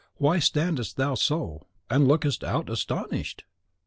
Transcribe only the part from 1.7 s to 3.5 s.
and lookest out astonished?)